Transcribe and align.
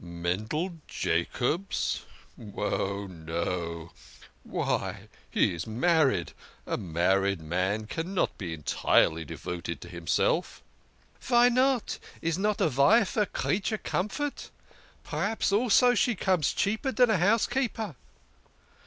"Mendel 0.03 0.79
Jacobs 0.87 2.01
oh, 2.57 3.05
no! 3.05 3.91
Why, 4.43 5.09
he's 5.29 5.67
married! 5.67 6.31
A 6.65 6.75
mar 6.75 7.21
ried 7.21 7.39
man 7.39 7.85
cannot 7.85 8.35
be 8.39 8.51
entirely 8.51 9.23
devoted 9.25 9.79
to 9.81 9.87
himself."" 9.87 10.63
Vy 11.21 11.49
not? 11.49 11.99
Is 12.19 12.39
not 12.39 12.59
a 12.61 12.67
vife 12.67 13.15
a 13.15 13.27
creature 13.27 13.77
comfort? 13.77 14.49
P'raps 15.03 15.51
also 15.51 15.93
she 15.93 16.15
comes 16.15 16.51
cheaper 16.51 16.91
dan 16.91 17.11
a 17.11 17.17
housekeeper." 17.19 17.95